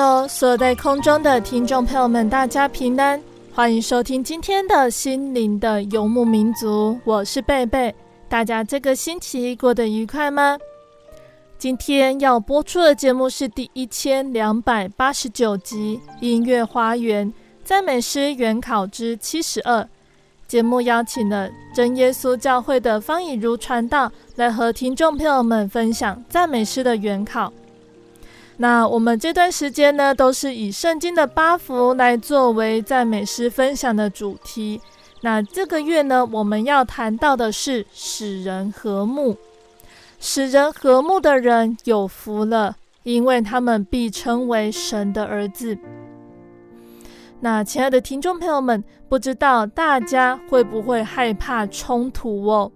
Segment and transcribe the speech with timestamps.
[0.00, 3.20] Hello，所有在空中的听众朋友们，大家平安，
[3.52, 7.92] 欢迎收听今天的心灵的游牧民族，我是贝贝。
[8.28, 10.56] 大家这个星期过得愉快吗？
[11.58, 19.80] 今天要播出的节目是第一千两百八十九集《音乐花园赞美诗原考之七十二》。
[20.46, 27.52] 节目邀请了真耶稣教会的方以如传道来和听众朋友们分享赞美诗的原考。
[28.60, 34.80] 那我们这段时间呢，都是以圣经的八福来作为赞美诗分享的主题。
[35.20, 39.36] 那这个月呢，我们要谈到的是使人和睦。
[40.18, 45.78] 使人和睦的人有福了，因为他们必称为神的儿子。
[47.38, 52.72] 那亲爱的听众朋友们，不知道大家会不会害怕冲突哦？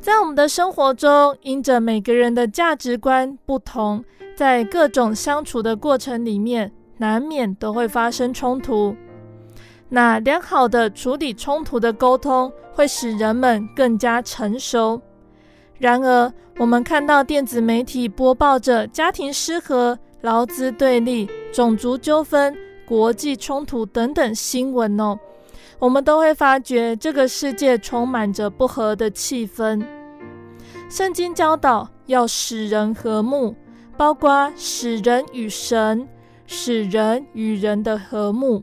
[0.00, 4.04] 在我们的生活中，因着每个人的价值观不同。
[4.34, 8.96] 在各种相处的过程里面，难免都会发生冲突。
[9.88, 15.00] 那良好的处理冲突的沟通，会使人们更加成熟。
[15.78, 22.56] 然而，我们看到电子媒体播报着家庭失和、劳资对立、种族纠纷、
[22.86, 25.18] 国际冲突等等新闻哦，
[25.78, 29.84] 我们都会发觉这个世界充满着不和的气氛。
[30.88, 33.54] 圣经教导要使人和睦。
[33.96, 36.08] 包括使人与神、
[36.46, 38.62] 使人与人的和睦，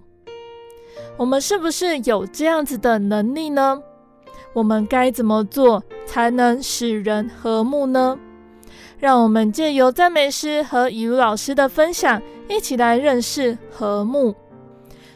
[1.17, 3.81] 我们是不是有这样子的能力呢？
[4.53, 8.17] 我们该怎么做才能使人和睦呢？
[8.97, 14.35] 让我们借由赞美诗和以如老师的分享，一起来认识和睦。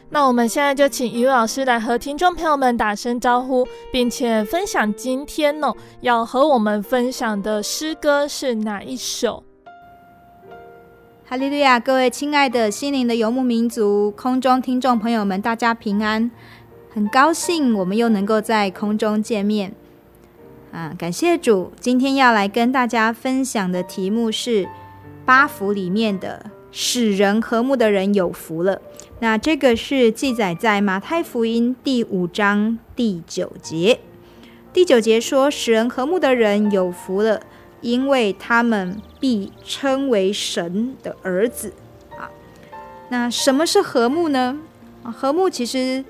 [0.08, 9.42] 那我们现在就请以如老师来和听众朋友们打声招呼，并且分享今天呢要和我们分享的诗歌是哪一首？
[11.26, 11.80] 哈利路亚！
[11.80, 16.30] 各位亲爱的心灵的游牧民族，空中听众朋友们，大家平安！
[16.92, 19.72] 很高兴我们又能够在空中见面。
[20.70, 21.72] 啊，感谢主！
[21.80, 24.68] 今天要来跟大家分享的题目是
[25.24, 28.82] 八福里面的“使人和睦的人有福了”。
[29.20, 33.98] 那这个是记载在马太福音第五章第九节。
[34.74, 37.40] 第九节说：“使人和睦的人有福了。”
[37.84, 41.74] 因为他们必称为神的儿子
[42.18, 42.30] 啊。
[43.10, 44.58] 那什么是和睦呢？
[45.02, 46.02] 和睦其实，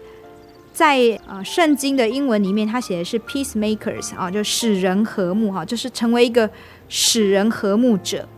[0.73, 6.49] 在啊圣经的英文里面，它写的是 peacemakers 啊，就使人和睦哈，就是成为一个
[6.89, 8.29] 使人和睦者。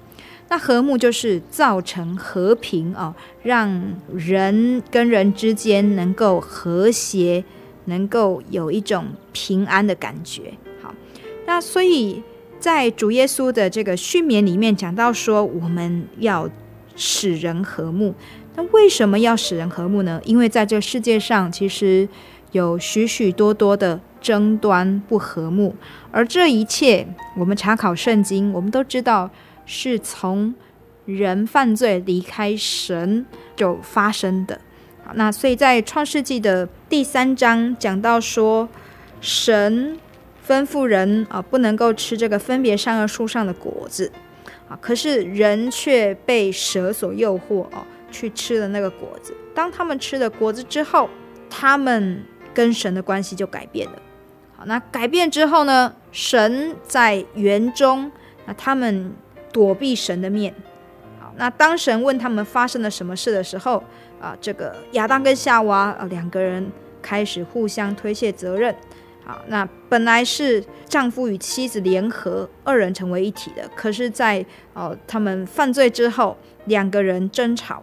[0.49, 3.83] 那和睦就是造成和平啊，让
[4.15, 7.45] 人跟人之间能够和谐，
[7.85, 10.55] 能够有一种平安的感觉。
[10.81, 10.95] 好，
[11.45, 12.23] 那所以。
[12.67, 16.51] 在主耶稣的这个训勉里面讲到说，我们要
[16.97, 18.13] 使人和睦。
[18.57, 20.21] 那为什么要使人和睦呢？
[20.25, 22.09] 因为在这世界上，其实
[22.51, 25.77] 有许许多多的争端不和睦，
[26.11, 29.31] 而这一切，我们查考圣经，我们都知道
[29.65, 30.53] 是从
[31.05, 33.25] 人犯罪离开神
[33.55, 34.61] 就发生的。
[35.15, 38.69] 那所以在创世纪的第三章讲到说，
[39.21, 40.01] 神。
[40.47, 44.13] 吩咐人啊，不能够吃这个分别善恶树上的果子
[44.69, 49.35] 啊，可是人却被蛇所诱惑哦，去吃了那个果子。
[49.55, 51.11] 当他们吃了果子之后，
[51.51, 52.23] 他们
[52.55, 54.03] 跟神的关系就改变了。
[54.57, 58.11] 好，那改变之后呢，神在园中，
[58.47, 59.13] 那他们
[59.53, 60.55] 躲避神的面。
[61.19, 63.83] 好，那当神问他们发生了什么事的时候，
[64.21, 66.71] 啊，这个亚当跟夏娃啊两个人
[67.03, 68.75] 开始互相推卸责任。
[69.27, 76.37] 啊，那本来是丈夫与妻子联合，二人成为一体的，可是在，哦他们犯罪之后，
[76.67, 77.83] 两个人争吵，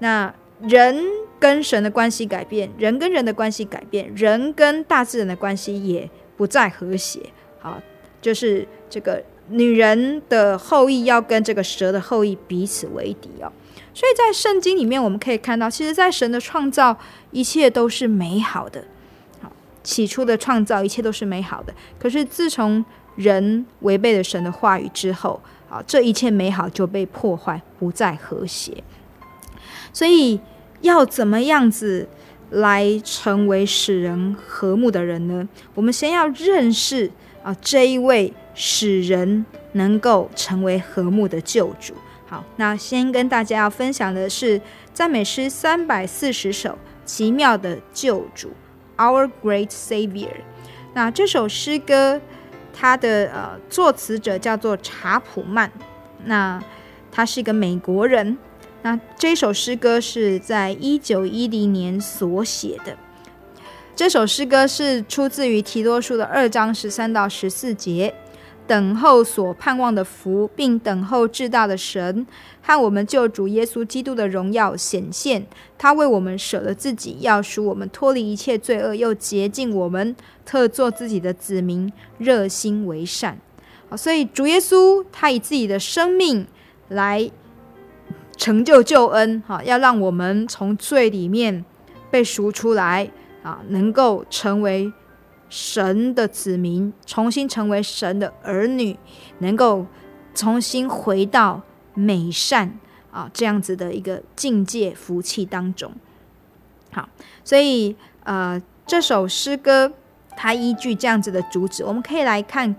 [0.00, 1.02] 那人
[1.38, 7.20] 跟神的关系改变，人跟人的关系改变，人跟大自然的关系也不再和谐。
[7.58, 7.80] 好，
[8.20, 13.50] 就是这个女人的后裔要跟这个蛇的后裔彼此为敌哦。
[13.94, 16.98] 所以在圣经里面，我们可以看到，其实，在神的创造，
[17.30, 18.84] 一切都是美好的。
[19.86, 22.84] 起初的创造一切都是美好的，可是自从
[23.14, 25.40] 人违背了神的话语之后，
[25.70, 28.82] 啊，这一切美好就被破坏，不再和谐。
[29.92, 30.40] 所以
[30.80, 32.08] 要怎么样子
[32.50, 35.48] 来成为使人和睦的人呢？
[35.76, 37.08] 我们先要认识
[37.44, 41.94] 啊这一位使人能够成为和睦的救主。
[42.26, 44.60] 好，那先跟大家要分享的是
[44.92, 48.50] 赞美诗三百四十首，奇妙的救主。
[48.96, 50.36] Our Great Savior，
[50.94, 52.20] 那这首诗歌，
[52.72, 55.70] 它的呃作词者叫做查普曼，
[56.24, 56.62] 那
[57.10, 58.38] 他是一个美国人。
[58.82, 62.96] 那这首诗歌是在一九一零年所写的。
[63.94, 68.14] 这首诗歌是出自于提多书的二章十三到十四节。
[68.66, 72.26] 等候所盼望的福，并等候至大的神
[72.60, 75.46] 和我们救主耶稣基督的荣耀显现。
[75.78, 83.38] 他为我们舍了自己，要赎我们脱离一切罪恶，又洁净我们，特作自己的子民，热心为善。
[83.88, 86.46] 好，所以主耶稣他以自己的生命
[86.88, 87.30] 来
[88.36, 91.64] 成就救恩，哈，要让我们从罪里面
[92.10, 93.10] 被赎出来，
[93.42, 94.92] 啊，能够成为。
[95.48, 98.96] 神的子民重新成为神的儿女，
[99.38, 99.86] 能够
[100.34, 101.62] 重新回到
[101.94, 102.78] 美善
[103.10, 105.92] 啊这样子的一个境界福气当中。
[106.92, 107.08] 好，
[107.44, 107.94] 所以
[108.24, 109.92] 呃这首诗歌
[110.36, 112.74] 它依据这样子的主旨，我们可以来看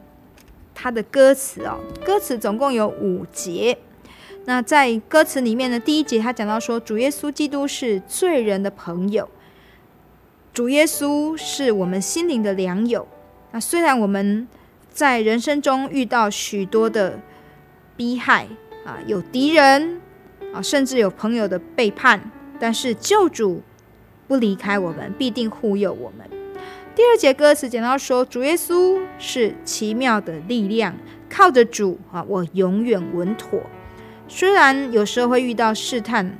[0.75, 1.79] 它的歌词哦。
[2.05, 3.77] 歌词总共有五节。
[4.45, 9.29] 那在歌词里面呢，第一节他讲到说，主耶稣基督是罪人的朋友。
[10.57, 13.07] 主耶稣是我们心灵的良友。
[13.51, 14.47] 那虽然我们
[14.89, 17.19] 在人生中遇到许多的
[17.95, 18.47] 逼害
[18.83, 20.01] 啊，有敌人
[20.51, 22.19] 啊，甚至有朋友的背叛，
[22.59, 23.61] 但是救主
[24.27, 26.27] 不离开我们，必定护佑我们。
[26.95, 30.95] 第二节歌词讲到说，主耶稣是奇妙的力量，
[31.29, 33.61] 靠着主啊，我永远稳妥。
[34.27, 36.35] 虽然有时候会遇到试探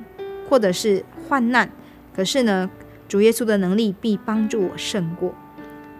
[0.50, 1.70] 或者是患难，
[2.12, 2.68] 可是呢，
[3.08, 5.34] 主耶稣的能力必帮助我胜过。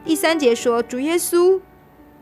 [0.05, 1.61] 第三节说，主耶稣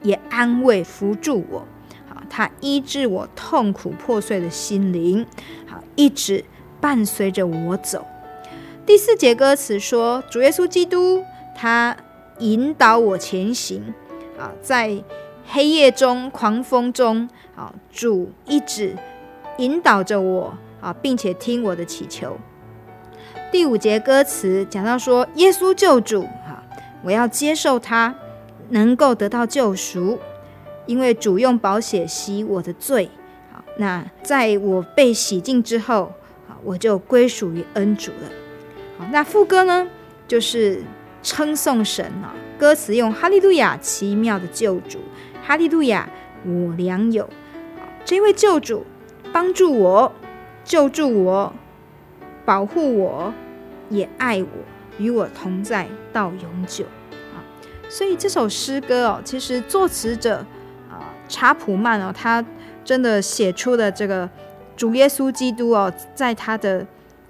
[0.03, 1.67] 也安慰扶助我，
[2.09, 5.27] 好，他医治我痛苦破碎的心灵，
[5.67, 6.45] 好，一直
[6.81, 8.07] 伴随着我走。
[8.87, 11.25] 第四节歌词说，主耶稣基督
[11.57, 11.97] 他
[12.39, 13.93] 引导我前行，
[14.39, 15.03] 啊，在
[15.49, 18.97] 黑夜中、狂风中，啊，主一直
[19.59, 22.37] 引导着我，啊，并且听我的祈求。
[23.53, 26.61] 第五节歌词讲到说，耶稣救主，哈，
[27.03, 28.13] 我要接受他，
[28.71, 30.19] 能够得到救赎，
[30.85, 33.09] 因为主用宝血洗我的罪，
[33.53, 36.13] 好，那在我被洗净之后，
[36.49, 38.29] 好，我就归属于恩主了。
[38.99, 39.87] 好，那副歌呢，
[40.27, 40.83] 就是
[41.23, 44.99] 称颂神啊，歌词用哈利路亚，奇妙的救主，
[45.43, 46.09] 哈利路亚，
[46.45, 47.29] 我良友，
[48.05, 48.85] 这位救主
[49.33, 50.13] 帮助我，
[50.65, 51.53] 救助我。
[52.45, 53.35] 保护我，
[53.89, 54.49] 也爱我，
[54.99, 56.85] 与我同在到永久
[57.35, 57.39] 啊！
[57.89, 60.39] 所以这首诗歌哦，其实作词者
[60.91, 62.45] 啊查普曼哦，他
[62.85, 64.29] 真的写出了这个
[64.77, 66.87] 主耶稣基督哦，在他的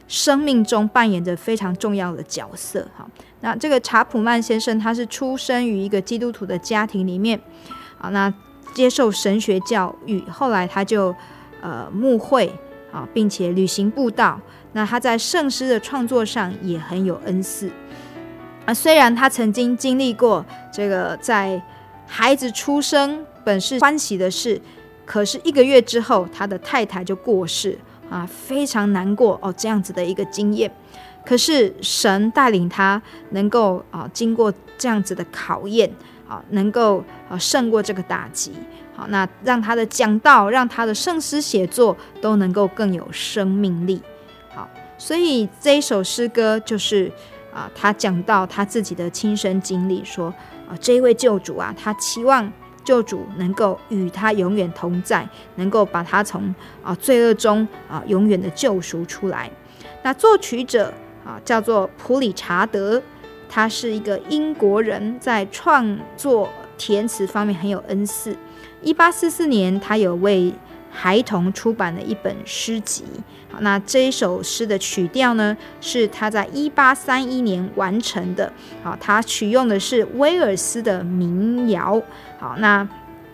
[0.09, 3.07] 生命中扮演着非常重要的角色哈。
[3.41, 7.41] 那这个查普曼先生，他是出生于一个基督徒的家庭里面
[7.99, 8.33] 啊，那
[8.73, 11.15] 接受神学教育，后来他就
[11.61, 12.53] 呃牧会
[12.93, 14.41] 啊，并且旅行布道。
[14.76, 17.71] 那他在圣诗的创作上也很有恩赐
[18.66, 18.75] 啊。
[18.75, 21.61] 虽然他曾经经历过这个在
[22.06, 24.61] 孩子出生本是欢喜的事，
[25.06, 27.78] 可是一个月之后他的太太就过世
[28.11, 30.71] 啊，非常难过哦，这样子的一个经验。
[31.25, 35.90] 可是神带领他能够啊经过这样子的考验
[36.28, 38.52] 啊，能够啊胜过这个打击。
[38.95, 44.02] 好，那让他的讲道，让他的圣诗写作都能够更有生命力。
[44.99, 47.11] 所以这一首诗歌就是
[47.53, 50.33] 啊，他讲到他自己的亲身经历，说
[50.69, 52.50] 啊，这一位救主啊，他期望
[52.85, 59.50] 救主能够与他永远同在，能够把他从啊罪恶中啊永远的救赎出来。
[60.03, 60.93] 那作曲者
[61.25, 63.03] 啊叫做普理查德，
[63.49, 66.49] 他是一个英国人，在创作
[66.79, 68.37] 填词方面很有恩赐。
[68.83, 70.53] 一八四四年，他有为
[70.91, 73.05] 孩童出版了一本诗集。
[73.61, 78.53] 那这一首诗的曲调呢，是他在一八三一年完成的。
[78.83, 82.01] 好，他取用的是威尔斯的民谣。
[82.39, 82.87] 好，那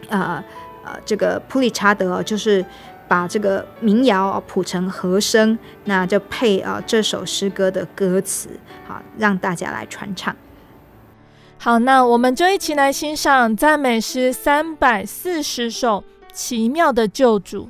[0.08, 0.42] 呃
[0.84, 2.64] 呃，这个普理查德就是
[3.06, 8.48] 把这个民谣谱成和声，那就配啊、呃、这首诗歌的歌词，
[8.86, 10.34] 好，让大家来传唱。
[11.58, 16.02] 好，那我们就一起来欣赏赞美诗三百四十首
[16.32, 17.64] 《奇妙的救主》。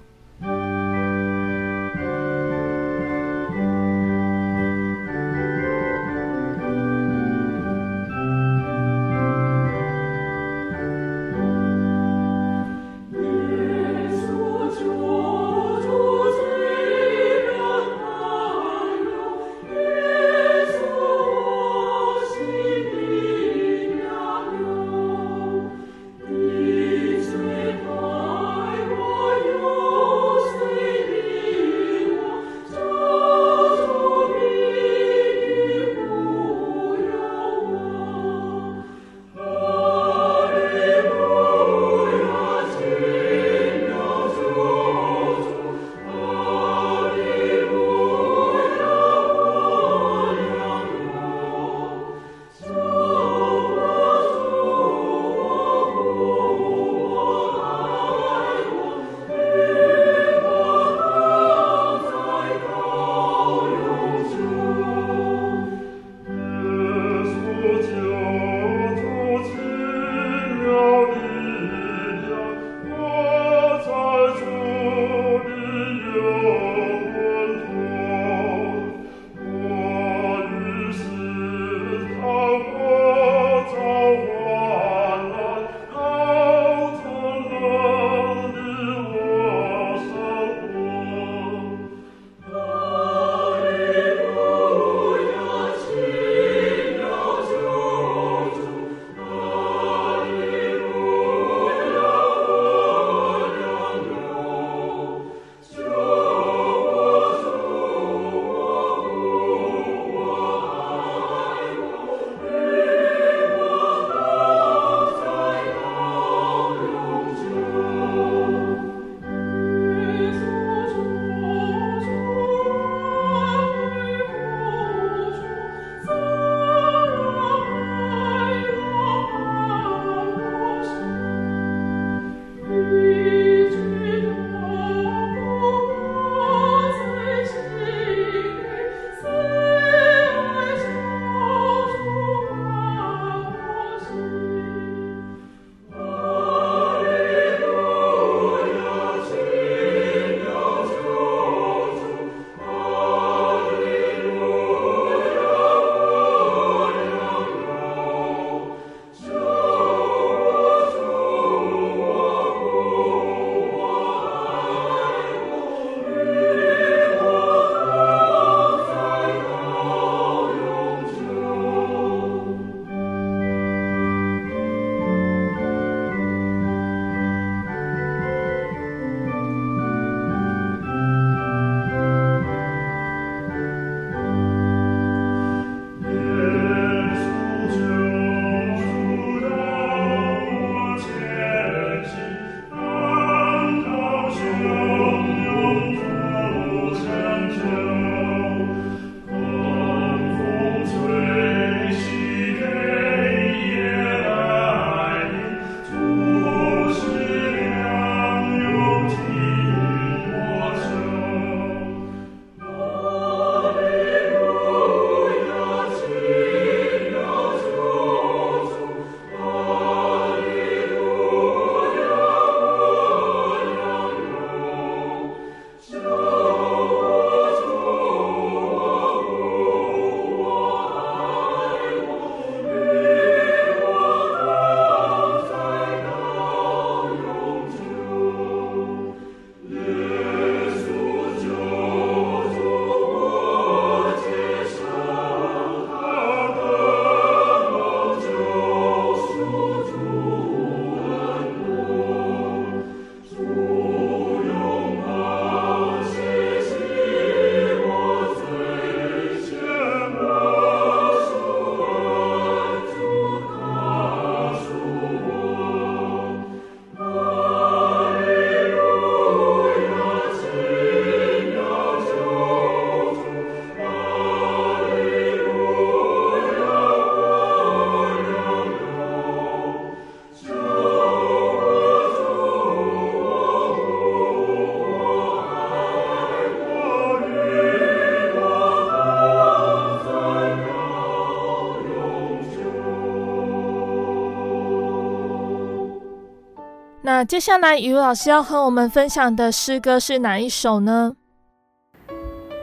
[297.25, 301.15] 接下来雨老师要和我们分享的诗歌是哪一首呢？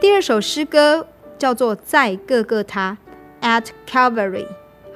[0.00, 1.06] 第二首诗歌
[1.38, 2.98] 叫做《在各各他》
[3.46, 4.46] （At Calvary）。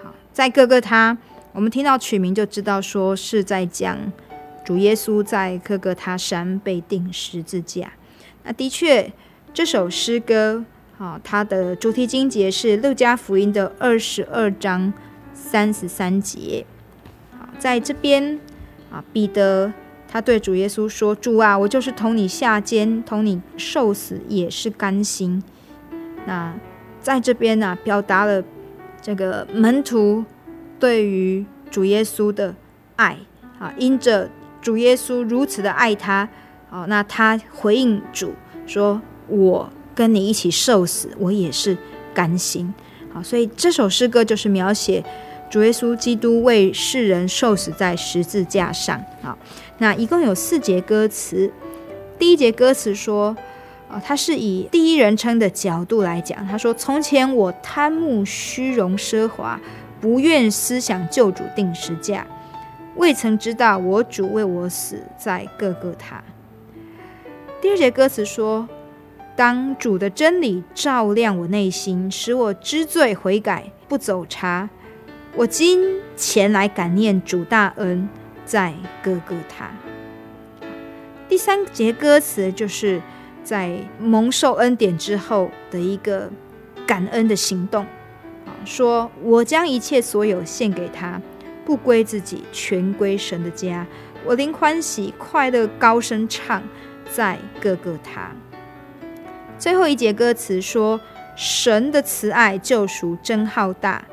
[0.02, 1.16] 好，在各各他，
[1.52, 4.12] 我们听到曲名就知道说是在讲
[4.64, 7.92] 主耶稣在各各他山被钉十字架。
[8.42, 9.10] 那的确，
[9.54, 10.62] 这首诗歌，
[10.98, 14.92] 好，它的主题经节是路加福音的二十二章
[15.32, 16.66] 三十三节。
[17.38, 18.38] 好，在这边。
[18.94, 19.72] 啊，彼得
[20.06, 25.42] 他对主耶稣说：“主啊，我就是同你下监，同你受死，也是甘心。”
[26.26, 26.54] 那
[27.00, 28.40] 在这边呢、啊，表达了
[29.02, 30.24] 这个门徒
[30.78, 32.54] 对于主耶稣的
[32.94, 33.18] 爱
[33.58, 34.30] 啊，因着
[34.62, 36.28] 主耶稣如此的爱他，
[36.70, 38.32] 哦，那他回应主
[38.64, 41.76] 说：“我跟你一起受死，我也是
[42.14, 42.72] 甘心。”
[43.12, 45.04] 好，所以这首诗歌就是描写。
[45.54, 49.00] 主耶稣基督为世人受死在十字架上。
[49.22, 49.38] 好，
[49.78, 51.48] 那一共有四节歌词。
[52.18, 53.36] 第一节歌词说，
[53.88, 56.44] 啊，他是以第一人称的角度来讲。
[56.44, 59.60] 他说：“从前我贪慕虚荣奢华，
[60.00, 62.26] 不愿思想救主钉十架，
[62.96, 66.20] 未曾知道我主为我死在各各他。”
[67.62, 68.68] 第二节歌词说
[69.36, 74.68] ：“当主的真理照亮我内心，使我知罪悔改，不走茶。”
[75.36, 78.08] 我今前来感念主大恩，
[78.44, 79.68] 在各各他。
[81.28, 83.02] 第三节歌词就是
[83.42, 86.30] 在蒙受恩典之后的一个
[86.86, 87.84] 感恩的行动，
[88.46, 91.20] 啊，说我将一切所有献给他，
[91.64, 93.84] 不归自己，全归神的家。
[94.24, 96.62] 我灵欢喜快乐，高声唱，
[97.10, 98.30] 在各各他。
[99.58, 101.00] 最后一节歌词说，
[101.34, 104.04] 神的慈爱救赎真浩大。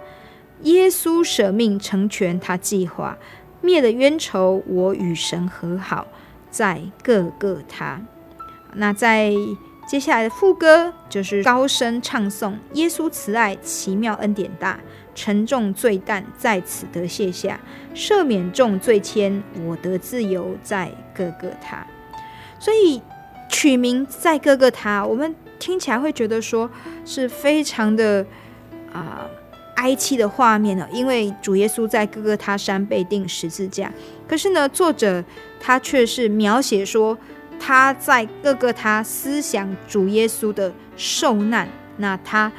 [0.64, 3.18] 耶稣舍命成全他计划，
[3.62, 6.08] 灭了冤仇，我与神和好，
[6.50, 8.02] 在各个他。
[8.74, 9.34] 那在
[9.88, 14.80] 接下来的副歌就是高声唱颂耶稣慈爱奇妙恩典大，
[15.16, 17.60] 沉重罪担在此得卸下，
[17.94, 21.86] 赦免重罪愆，我得自由，在各个他。
[22.60, 23.02] 所以
[23.50, 26.70] 取名在各个他，我们听起来会觉得说
[27.04, 28.26] 是非常的
[28.94, 29.26] 啊。
[29.82, 30.88] 哀凄的画面呢？
[30.92, 33.92] 因为主耶稣在各各他山被钉十字架，
[34.28, 35.24] 可是呢，作者
[35.60, 37.18] 他却是描写说
[37.60, 41.68] 他在各各他思想主耶稣的受难，
[41.98, 42.52] 那他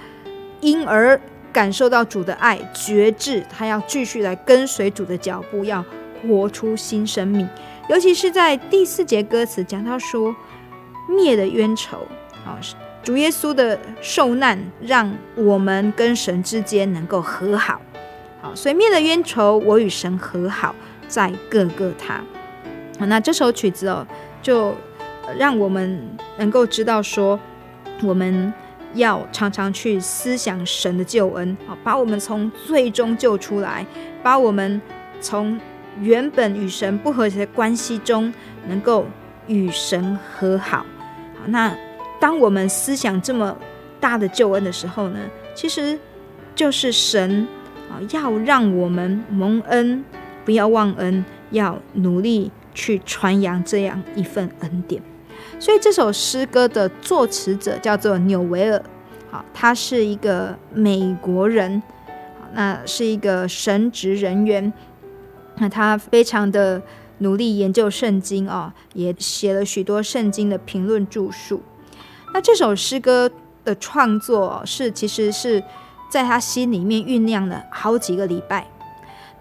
[0.60, 1.20] 因而
[1.52, 5.84] 感受到主的爱，决志他要继续来跟随主的脚步，要
[6.22, 7.48] 活出新生命。
[7.88, 10.34] 尤其是在第四节歌词讲到说
[11.08, 11.98] 灭的冤仇
[12.44, 12.58] 啊。
[13.02, 17.80] 主耶稣的受难，让我们跟神之间能够和好，
[18.40, 20.72] 好，所以灭了冤仇，我与神和好，
[21.08, 22.20] 在各各他。
[23.00, 24.06] 那这首曲子哦，
[24.40, 24.72] 就
[25.36, 26.00] 让我们
[26.38, 27.38] 能够知道说，
[28.02, 28.54] 我们
[28.94, 33.84] 要常常去思想神的救恩，好，把我们从罪中救出来，
[34.22, 34.80] 把我们
[35.20, 35.58] 从
[36.00, 38.32] 原本与神不和谐的关系中，
[38.68, 39.04] 能够
[39.48, 40.84] 与神和好，好，
[41.46, 41.76] 那。
[42.22, 43.58] 当我们思想这么
[43.98, 45.18] 大的救恩的时候呢，
[45.56, 45.98] 其实
[46.54, 47.48] 就是神
[47.90, 50.04] 啊，要让我们蒙恩，
[50.44, 55.02] 不要忘恩，要努力去传扬这样一份恩典。
[55.58, 58.80] 所以这首诗歌的作词者叫做纽维尔，
[59.28, 64.72] 好，他是一个美国人，好，那是一个神职人员，
[65.56, 66.80] 那他非常的
[67.18, 71.60] 努力研究圣经啊，也写了许多圣经的评论著述。
[72.34, 73.30] 那这首诗歌
[73.62, 75.62] 的创作是，其实是
[76.10, 78.66] 在他心里面酝酿了好几个礼拜。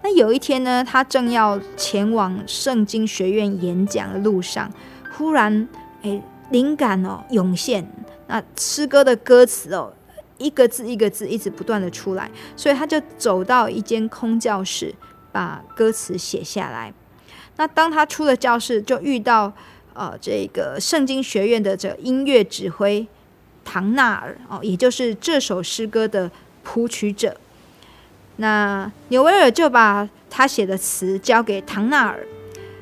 [0.02, 4.70] 那有一天呢，他正要前往圣经学院演讲的路上，
[5.16, 5.66] 忽然，
[6.02, 7.90] 诶，灵感哦涌现，
[8.26, 9.94] 那诗歌的歌词哦，
[10.36, 14.94] 一个字一个字一直不断的出来，所以他就走到一间空教室，
[15.32, 16.92] 把歌词写下来。
[17.56, 19.52] 那当他出了教室，就遇到。
[19.94, 23.06] 呃，这个圣经学院的这音乐指挥
[23.64, 26.30] 唐纳尔哦，也就是这首诗歌的
[26.62, 27.36] 谱曲者。
[28.36, 32.26] 那纽维尔就把他写的词交给唐纳尔，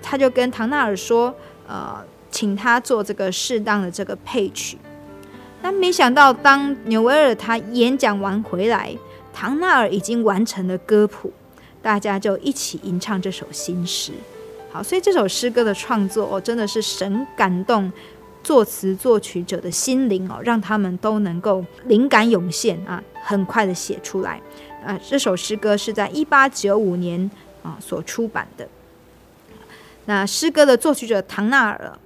[0.01, 1.35] 他就跟唐纳尔说
[1.67, 4.79] ：“呃，请他做这个适当的这个配曲。”
[5.63, 8.97] 那没想到，当纽维尔他演讲完回来，
[9.35, 11.33] 唐纳尔已经完成了歌谱，
[11.83, 14.13] 大家就一起吟唱这首新诗。
[14.73, 17.93] 好，所以这首诗歌的创作哦，真的是神感动
[18.43, 24.41] 作词作曲者的心灵哦，让他们都能够灵感涌现啊，很快的写出来
[24.85, 24.99] 啊。
[25.05, 27.29] 这首诗歌是在一八九五年
[27.65, 28.69] 啊所出版的。
[30.07, 31.99] 那诗歌的作曲者唐纳尔，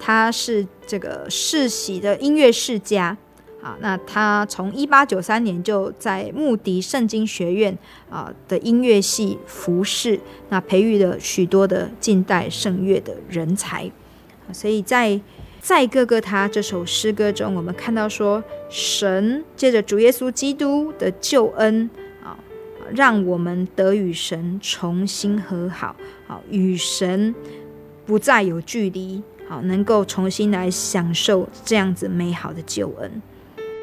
[0.00, 3.16] 他是这个世袭的音乐世家。
[3.64, 7.76] 啊，那他从一八九三年就在穆迪圣经学院
[8.10, 13.90] 啊的音乐系服侍，那培育了许多的近代圣乐的人才。
[14.52, 15.18] 所以在
[15.62, 21.88] 在各个他这首诗歌中，我们看到说，神借着主耶稣基督的救恩
[22.22, 22.36] 啊，
[22.90, 25.96] 让我们得与神重新和好，
[26.26, 27.34] 好与神
[28.04, 33.22] 不再有距离，好能够重新来享受这样子美好的救恩。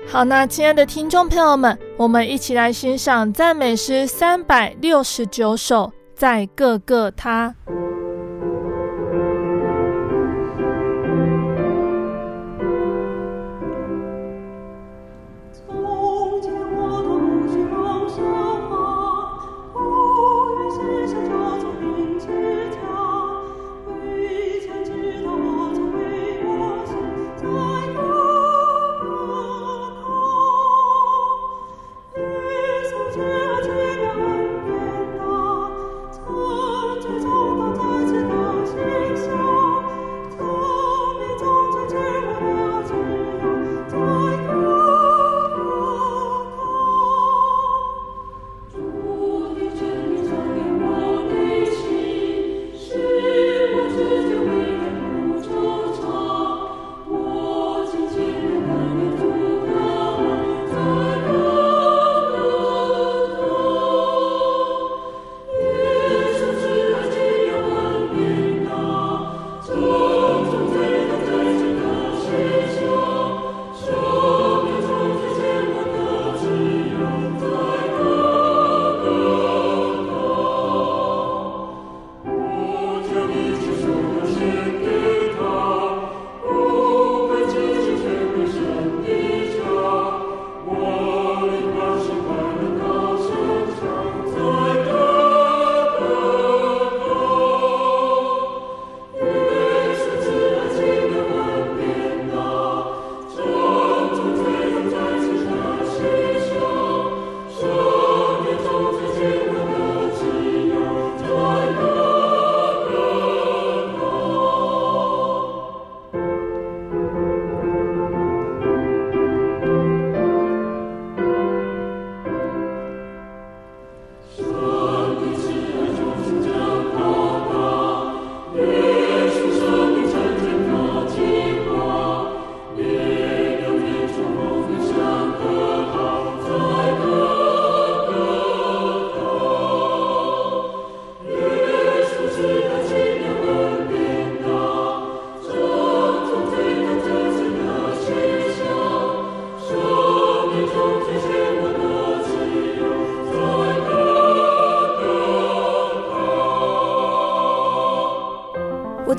[0.07, 7.55] 好，那亲爱的听众朋友们，我们一起来欣赏赞美诗三百六十九首，在各个他。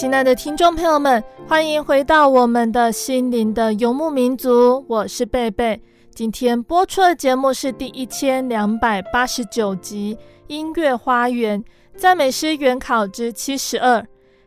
[0.00, 5.82] 亲爱的听众朋友们，欢迎回到我们的心灵的游牧民族，我是贝贝。
[6.14, 11.64] 今天播出的节目是第一千两百八十九集《音乐花园
[11.96, 13.98] 赞美诗原考之七十二》。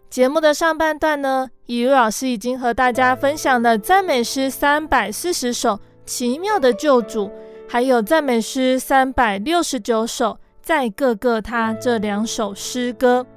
[0.10, 5.72] 节目的上半段呢，以如老师已经和大家分享了赞美诗三百四十首
[6.06, 7.26] 《奇妙的救主》，
[7.68, 10.28] 还有赞美诗三百六十九首
[10.62, 13.28] 《在各个他》这两首诗歌。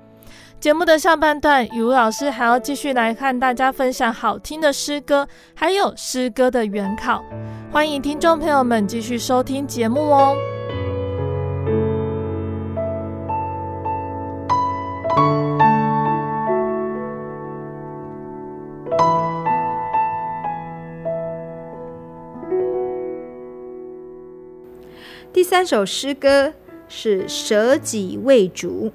[0.64, 7.22] 节目的上半段，雨老师还要继续来看大家分享好听的诗歌，还有诗歌的原考。
[7.70, 10.34] 欢迎听众朋友们继续收听节目哦。
[25.30, 26.54] 第三首诗歌
[26.88, 28.90] 是舍己为主。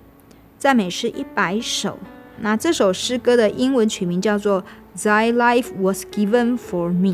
[0.59, 1.97] 赞美诗一百首，
[2.41, 4.61] 那这首诗歌的英文曲名叫做
[5.01, 7.13] 《Thy Life Was Given for Me》。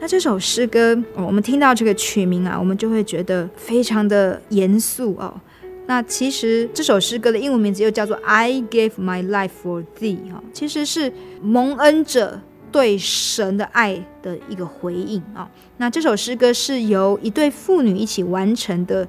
[0.00, 5.38] 那这首诗歌，我们听到这个曲名啊，我们就会觉得非常的严肃哦。
[5.84, 12.40] 那其实这首诗歌的英文名字又叫做《I Gave My Life for Thee》哈，其实是蒙恩者
[12.72, 15.46] 对神的爱的一个回应啊。
[15.76, 19.06] 那这首诗歌是由一对父女一起完成的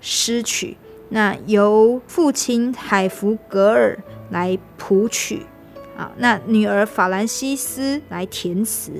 [0.00, 0.76] 诗曲。
[1.14, 3.96] 那由父亲海弗格尔
[4.30, 5.42] 来谱曲，
[5.96, 8.90] 啊，那女儿法兰西斯来填词。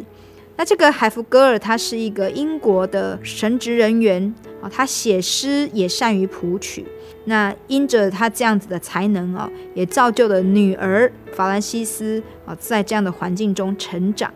[0.55, 6.87] 那这个海弗格尔他是一个英国的神职人员，啊，他写诗也善于谱曲。
[7.25, 14.33] 那因着他这样子的才能哦，也造就了女儿法兰西斯啊，在这样的环境中成长。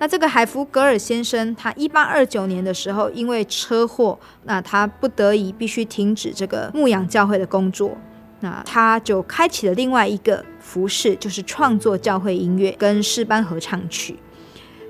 [0.00, 7.96] 那这个海弗格尔先生，他一八二九年的时候，因为车祸，那他不得已必须停止这个牧养教会的工作，
[8.40, 14.16] 那他就开启了另外一个服饰，就是创作教会音乐跟诗班合唱曲。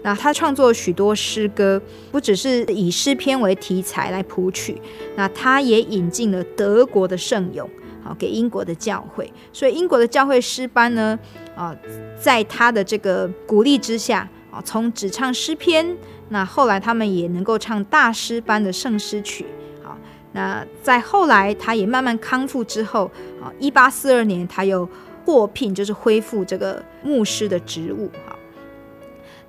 [0.03, 1.81] 那他创作许多诗歌，
[2.12, 4.81] 不只是以诗篇为题材来谱曲，
[5.16, 7.68] 那他也引进了德国的圣咏，
[8.05, 9.33] 好给英国的教会。
[9.55, 11.18] 所以英国的教会诗班呢，
[11.57, 11.75] 啊，
[12.21, 14.29] 在他的这个鼓励之下。
[14.51, 15.97] 啊，从只唱诗篇，
[16.31, 19.45] 那后来他们也能够唱大师般的圣诗曲。
[19.83, 19.97] 好，
[20.33, 23.11] 那在后来他也慢慢康复之后，
[23.43, 24.89] 啊，一八四二年他又
[25.25, 28.11] 获聘，就是恢复这个牧师的职务。
[28.27, 28.37] 好，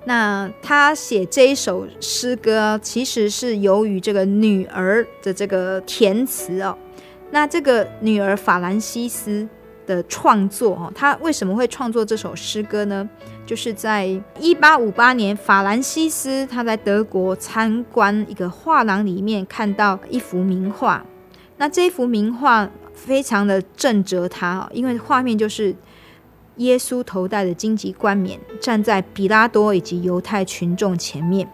[0.04, 6.76] 那他写这一首诗歌，其实是由于这个女儿的这个填词哦。
[7.30, 9.48] 那这个女儿法兰西斯
[9.94, 13.08] 的创作，哈，他为什么会创作这首诗歌呢？
[13.44, 14.06] 就是在
[14.38, 21.04] 一八五八年，法兰西斯他在德国参观一个画廊里面，看到一幅名画。
[21.56, 25.74] 那这幅名画非常的震折他，因为画面就是
[26.58, 31.50] 耶稣头戴的荆棘冠冕，站在比拉多以及犹太群众前面。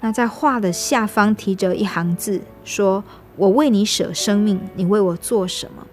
[0.00, 3.02] 那在画的下方提着一行字，说
[3.36, 5.86] ：“我为你舍生命，你为我做什么？”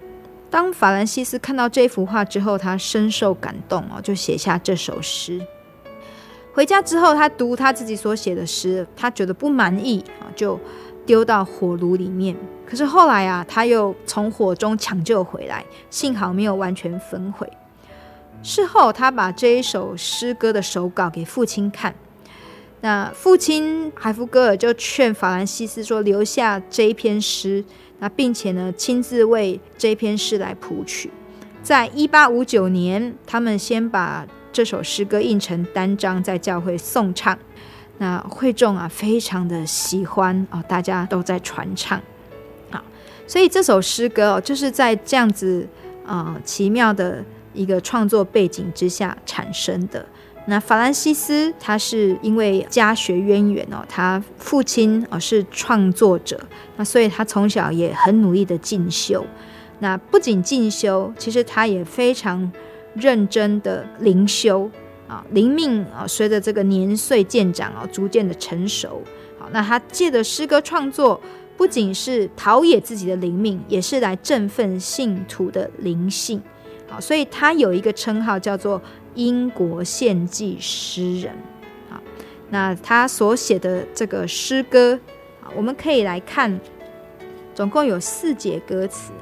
[0.52, 5.40] 当法兰西斯看到这幅画之后，他深受感动哦，就写下这首诗。
[6.52, 10.60] 回家之后，他读他自己所写的诗，他觉得不满意啊，就
[11.06, 12.36] 丢到火炉里面。
[12.66, 17.50] 可是后来啊，他又从火中抢救回来，幸好没有完全焚毁。
[18.42, 21.94] 事后，他把这一首诗歌的手稿给父亲看，
[22.82, 27.64] 那父亲海夫格尔就劝法兰西斯说：“留下这一篇诗。”
[28.02, 31.08] 那并且呢，亲自为这篇诗来谱曲。
[31.62, 37.38] 在一八五九年，他们先把这首诗歌印成单张，在教会诵唱。
[37.98, 42.02] 那会众啊，非常的喜欢哦，大家都在传唱。
[42.72, 42.82] 好，
[43.28, 45.64] 所以这首诗歌哦，就是在这样子
[46.04, 50.04] 啊、奇妙的一个创作背景之下产生的。
[50.44, 56.40] 那法兰西斯他是因为家学渊源哦，他父亲哦是创作者，
[56.76, 59.24] 那所以他从小也很努力的进修。
[59.78, 62.50] 那不仅进修，其实他也非常
[62.94, 64.68] 认真的灵修
[65.06, 69.00] 啊，灵命啊，随着这个年岁渐长啊，逐渐的成熟。
[69.38, 71.20] 好，那他借的诗歌创作，
[71.56, 76.42] 不仅是陶冶自己的灵命，也是来振奋信徒的灵性。
[76.88, 78.82] 好，所以他有一个称号叫做。
[79.14, 81.34] 英国献祭诗人，
[81.90, 82.00] 好，
[82.50, 84.98] 那他所写的这个诗歌，
[85.54, 86.58] 我们可以来看，
[87.54, 89.12] 总共有四节歌词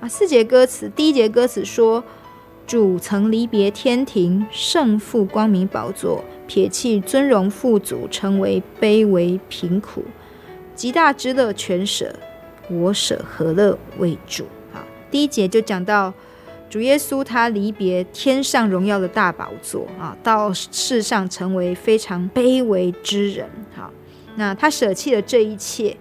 [0.00, 0.08] 啊。
[0.08, 2.02] 四节歌词，第一节歌词说
[2.66, 10.04] ：“主曾离别天庭，圣父光明宝座，撇弃尊荣富足，成为卑微贫苦，
[10.74, 12.14] 极大之乐全舍，
[12.68, 16.12] 我舍何乐为主？”好，第一节就讲到。
[16.68, 23.48] 主耶稣他离别天上荣耀的大宝座啊，到世上成为非常卑微之人。
[23.74, 23.90] 好，
[24.34, 25.96] 那他舍弃了这一切。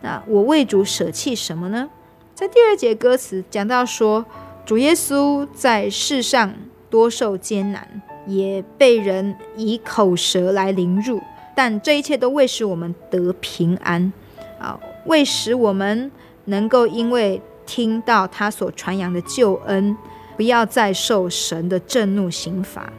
[0.00, 1.88] 那我为主舍弃什么呢？
[2.34, 4.24] 在第二节歌词讲到说，
[4.64, 6.54] 主耶稣在世上
[6.88, 11.20] 多受艰难，也被人以口舌来凌辱，
[11.54, 14.12] 但这一切都为使我们得平安
[14.58, 16.10] 啊，为使我们
[16.46, 17.42] 能够因为。
[17.66, 19.96] 听到他所传扬的救恩，
[20.36, 22.92] 不要再受神的震怒刑罚。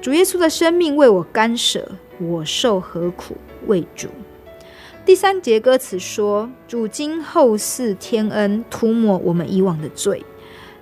[0.00, 1.86] 主耶稣的生命为我甘舍，
[2.18, 3.36] 我受何苦
[3.66, 4.08] 为主？
[5.04, 10.24] 第三节歌词说：主今后世天恩，涂抹我们以往的罪，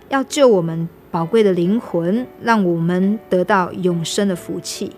[0.09, 4.93] 要救我们宝贵的灵魂，让我们得到永生的福气。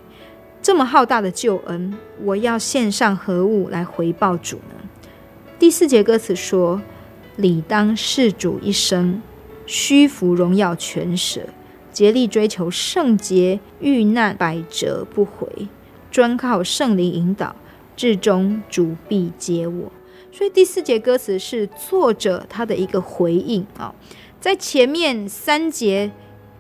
[0.62, 4.74] 这么浩大的救恩，我要献上何物来回报主呢？
[5.59, 6.80] 第四节歌词说：
[7.40, 9.22] 理当事主一生，
[9.66, 11.40] 虚浮荣耀全舍，
[11.92, 15.68] 竭力追求圣洁，遇难百折不回，
[16.11, 17.57] 专靠圣灵引导。
[17.96, 19.92] 至终主必接我，
[20.33, 23.94] 所以第四节歌词是作者他的一个回应啊，
[24.40, 26.11] 在前面三节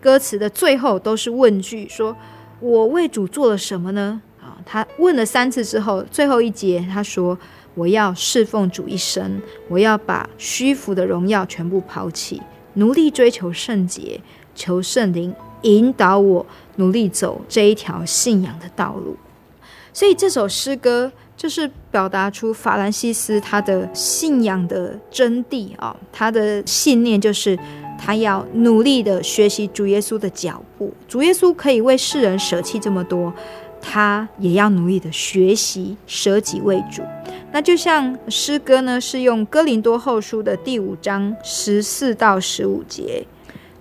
[0.02, 2.14] 歌词的最后都是问句，说
[2.60, 4.20] 我为主做了什么呢？
[4.38, 7.38] 啊，他问了三次之后，最后一节他说
[7.74, 12.40] 我要侍奉主一生，我要把虚浮的荣耀全部抛弃，
[12.74, 14.20] 努力追求圣洁，
[14.54, 19.16] 求圣灵引导我，努力走这一条信仰的道路。
[19.92, 21.12] 所以这首诗歌。
[21.40, 27.58] 就是表达出法兰西斯他的信仰的真谛啊，他的信念就是
[27.98, 30.92] 他要努力的学习主耶稣的脚步。
[31.08, 33.32] 主耶稣可以为世人舍弃这么多，
[33.80, 37.00] 他也要努力的学习舍己为主。
[37.52, 43.26] 那就像诗歌呢，是用哥林多后书的第五章十四到十五节，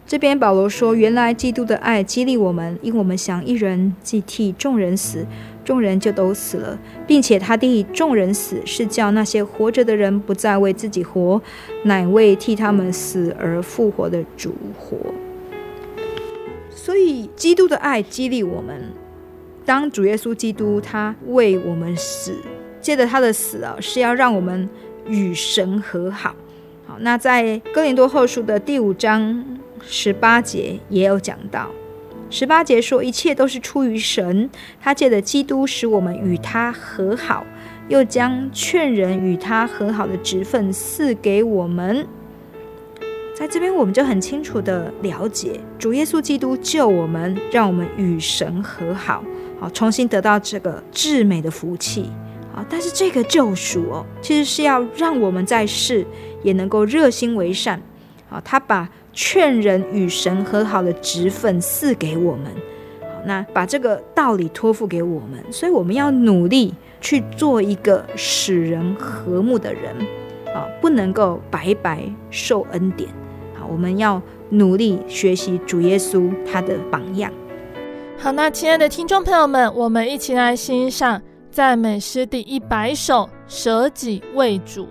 [0.07, 5.25] 这边保罗说：“原来基督的爱激励我们，因我们想一人既替众人死。”
[5.65, 11.39] 众人就都死了，并且他替众人死，是叫那些活着的人不再为自己活，
[11.83, 14.97] 乃为替他们死而复活的主活。
[16.71, 18.81] 所以，基督的爱激励我们。
[19.63, 22.33] 当主耶稣基督他为我们死，
[22.81, 24.69] 借着他的死啊，是要让我们
[25.07, 26.35] 与神和好。
[26.87, 29.43] 好，那在哥林多后书的第五章
[29.81, 31.69] 十八节也有讲到。
[32.31, 37.43] 十八节说，一切都是出于神，他借着基督使我们与他和好，
[37.87, 42.05] 又将劝人与他和好的职分赐给我们。
[43.33, 49.23] 在这边，我们就很清楚的了解，主耶稣基督救我们，让我们与神和好，
[49.59, 52.11] 好重新得到这个至美的福气。
[52.55, 56.05] 啊，但是这个救赎哦，其实是要让我们在世
[56.43, 57.81] 也能够热心为善。
[58.29, 58.89] 好，他把。
[59.11, 62.45] 劝人与神和好的职分赐给我们，
[63.01, 69.93] 好，那把这个道理托付给我们，所以我们要努力去做一个使人和睦的人，
[70.55, 73.09] 啊，不能够白白受恩典，
[73.59, 77.33] 好，我们要努力学习主耶稣他的榜样。
[78.19, 84.85] 好，那亲爱的听众朋友们，我们一起来欣赏赞美诗第一百首《舍己为主》。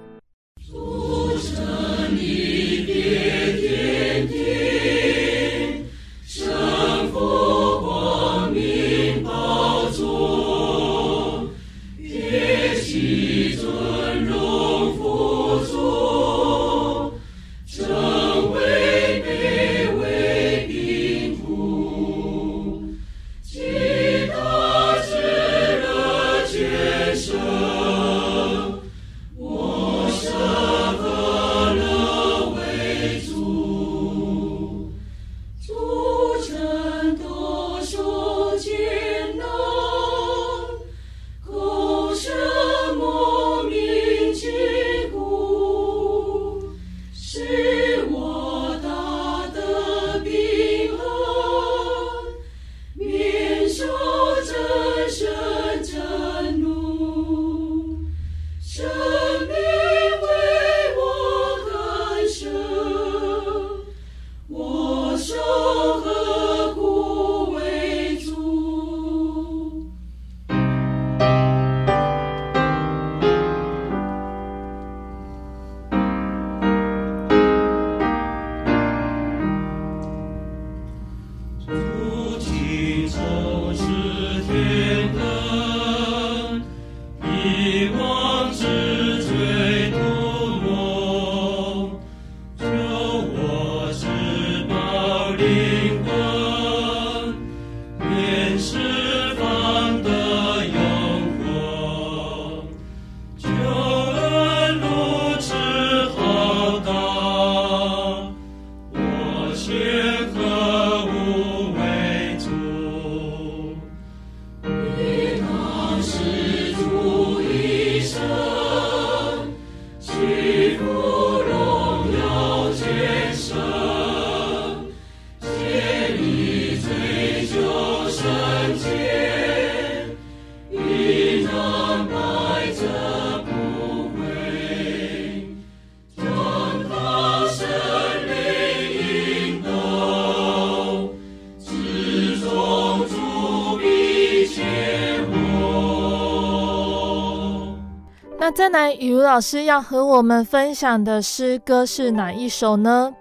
[148.68, 153.14] 再来，雨茹老师要和我们分享的诗歌是哪一首呢？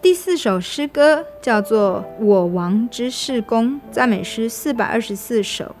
[0.00, 5.74] 第四首诗歌叫做《我王之事工》，赞美诗四百二十四首，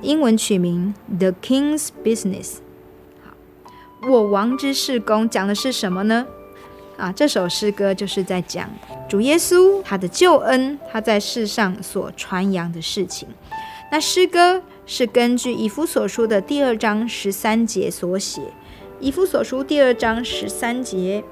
[0.00, 2.46] 英文曲名《The King's Business》。
[3.22, 3.34] 好，
[4.10, 6.26] 《我王之事工》讲的是什么呢？
[6.96, 8.70] 啊，这首诗歌就是在讲
[9.06, 13.28] 主耶稣他的救恩，他在世上所传扬的事情。
[13.92, 18.42] 那诗歌是根据以弗所书的第二章十三节所写。
[19.00, 21.24] 以弗所书第二章十三节。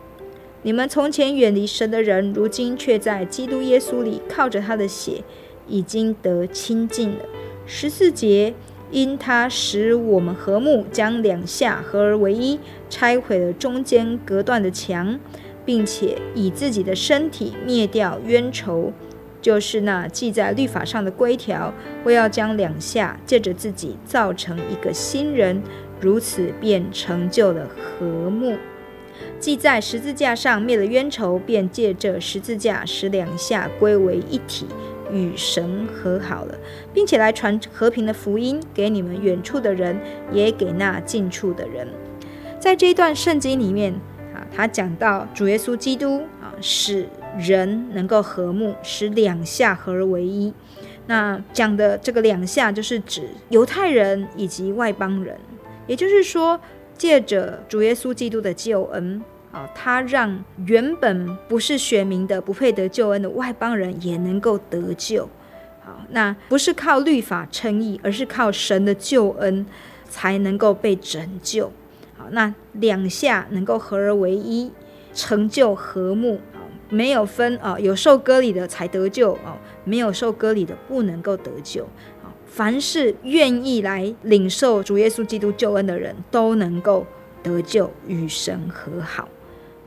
[0.63, 5.23] 你们从前远离神的人，如今却在基督耶稣里靠着他的血，
[5.69, 7.25] 已经得亲近了。
[7.67, 8.55] 十四节，
[8.91, 15.21] 因他使我们和睦，将两下合而为一，拆毁了中间隔断的墙，
[15.67, 18.93] 并且以自己的身体灭掉冤仇，
[19.43, 21.75] 就是那记在律法上的规条，
[22.05, 25.61] 为要将两下借着自己造成一个新人，
[26.01, 28.57] 如此便成就了和睦。
[29.39, 34.67] 记在十字架上灭了冤仇，便借着十字架使两下归为一体，
[35.13, 36.55] 与神和好了，
[36.95, 39.99] 并且来传和平的福音给你们远处的人，
[40.33, 41.87] 也给那近处的人。
[42.61, 43.93] 在这一段圣经里面
[44.33, 50.53] 啊，他讲到主耶稣基督啊，使人能够和睦，使两下合而为一。
[51.07, 55.37] 那讲的这个两下，就是指犹太人以及外邦人，
[55.87, 56.61] 也就是说，
[56.97, 59.23] 借着主耶稣基督的救恩。
[59.51, 65.29] 啊，他让原本不是选民的、不配得救恩的外邦人也能够得救。
[65.85, 69.67] 好，那不是靠律法称义，而是靠神的救恩
[70.09, 71.71] 才能够被拯救。
[72.17, 74.71] 好，那两下能够合而为一，
[75.13, 76.41] 成就和睦。
[76.93, 81.85] 没有分啊，有受割礼的才得救啊，没有受割礼的不能够得救。
[82.23, 87.07] 啊，凡是愿意来领受主耶稣基督救恩的人都能够
[87.43, 89.27] 得救，与神和好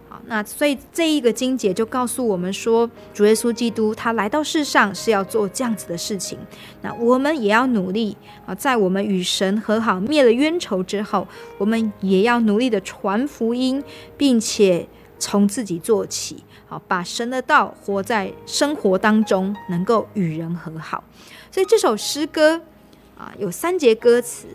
[0.09, 0.21] 好。
[0.27, 6.39] 那所以这一个经节就告诉我们说，主耶稣基督他来到世上是要做这样子的事情。
[6.81, 11.27] 那我们也要努力啊，在我们与神和好、灭了冤仇之后，
[11.59, 13.83] 我们也要努力的传福音，
[14.17, 14.87] 并且
[15.17, 21.03] 从自己做起，好把神的道活在生活当中，能够与人和好。
[21.51, 22.61] 所以这首诗歌
[23.17, 24.47] 啊，有三节歌词。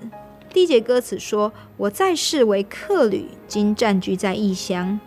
[0.53, 4.99] 第一节歌词说：“我在世为客旅，今暂居在异乡。”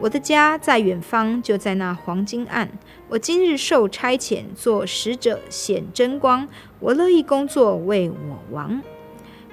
[0.00, 2.68] 我的家在远方，就在那黄金岸。
[3.08, 6.48] 我今日受差遣，做使者显真光。
[6.80, 8.82] 我乐意工作，为我王。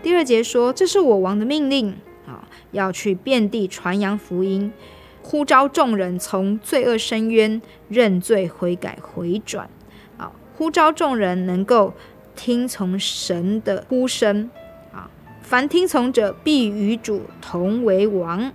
[0.02, 1.96] 第二节说：“这是我王的命令
[2.28, 4.74] 啊，要去遍地传扬福音，
[5.22, 9.70] 呼召众人从罪恶深渊认罪悔改回转
[10.18, 11.94] 啊，呼召众人能够
[12.36, 14.50] 听从神的呼声
[14.92, 15.10] 啊。
[15.42, 18.52] 凡听从者，必与主同为王。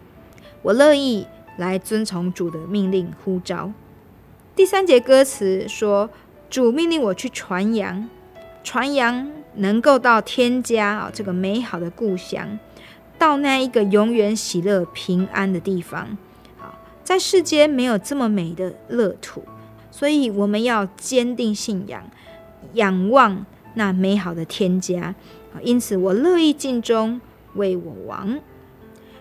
[0.62, 3.72] 我乐意。”来遵从主的命令呼召。
[4.54, 6.10] 第三节歌词说
[6.50, 8.10] ：“主命令我去传扬，
[8.62, 12.58] 传扬能够到天家啊，这个美好的故乡，
[13.18, 16.18] 到那一个永远喜乐平安的地方。
[17.06, 19.44] 在世间没有这么美的乐土，
[19.92, 22.02] 所以我们要坚定信仰，
[22.72, 25.14] 仰望那美好的天家。
[25.62, 27.20] 因此，我乐意尽忠，
[27.54, 28.40] 为我王。”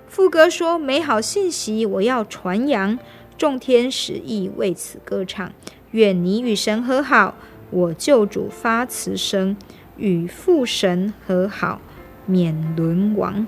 [0.09, 2.97] 副歌说：“美好信息，我要传扬，
[3.37, 5.51] 众天使亦为此歌唱。
[5.91, 7.35] 愿你与神和好，
[7.69, 9.55] 我救主发慈声，
[9.97, 11.79] 与父神和好，
[12.25, 13.45] 免沦亡。”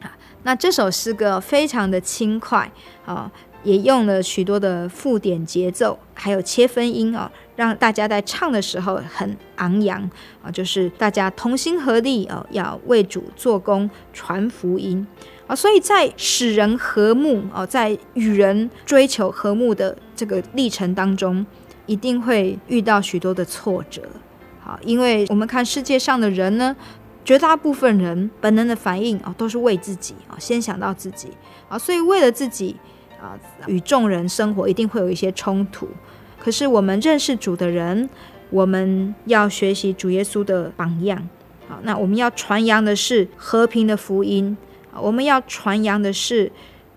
[0.00, 2.70] 啊，那这首诗歌非常的轻快
[3.04, 3.30] 啊，
[3.62, 10.08] 也用了许多的附点节奏，还有切分音啊，让大家在唱的时候很昂扬
[10.42, 15.06] 啊，就是大家同心合力哦，要为主做工，传福音。
[15.46, 21.44] 啊，所以在使人和睦哦，在与人追求和睦的这个历程当中，
[21.86, 24.02] 一定会遇到许多的挫折。
[24.60, 26.76] 好，因为我们看世界上的人呢，
[27.24, 31.28] 绝大部分人本能的反应啊，都是为自己啊，先想到自己
[31.70, 32.76] 啊，所以为了自己
[33.20, 35.88] 啊，与众人生活一定会有一些冲突。
[36.38, 38.08] 可是我们认识主的人，
[38.50, 41.28] 我们要学习主耶稣的榜样。
[41.68, 44.56] 好，那我们要传扬的是和平的福音。
[45.00, 46.50] 我们要传扬的是，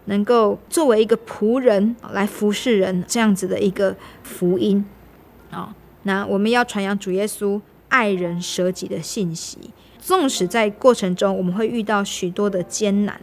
[0.05, 4.85] 能够作为一个仆人来服侍人这样子的一个福音
[5.51, 5.75] 啊。
[6.03, 9.57] 那我们要传扬主耶稣爱人舍己的信息，
[9.99, 13.19] 纵使在过程中我们会遇到许多的艰难，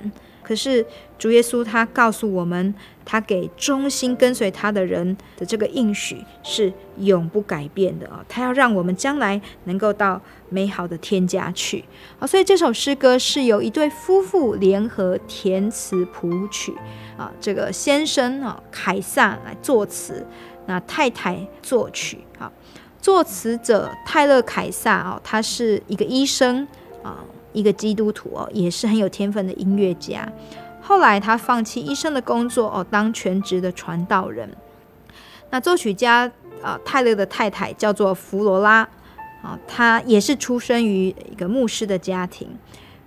[0.48, 0.82] 可是
[1.18, 2.74] 主耶稣他告诉我们，
[3.04, 8.24] 他给忠心跟随他的人的这个应许是永不改变的啊！
[8.26, 10.18] 他要让我们将来能够到
[10.48, 11.84] 美好的天家去
[12.18, 12.26] 啊！
[12.26, 16.74] 所以这首诗歌是由一对夫妇联合填词谱曲
[17.18, 20.26] 啊，这个先生啊凯撒来作词，
[20.64, 22.50] 那太太作曲啊。
[23.02, 26.66] 作词者泰勒凯撒啊，他是一个医生
[27.02, 27.22] 啊。
[27.58, 30.30] 一个基督徒哦，也是很有天分的音乐家。
[30.80, 34.48] 后来他放弃医生的工作哦，当全职的传道人。
[35.50, 36.30] 那作曲家
[36.62, 38.88] 啊，泰勒的太太叫做弗罗拉
[39.42, 42.48] 啊，她也是出生于一个牧师的家庭。